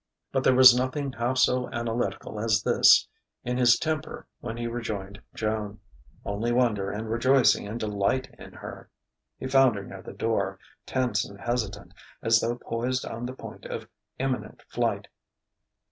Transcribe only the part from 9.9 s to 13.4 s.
the door, tense and hesitant, as though poised on the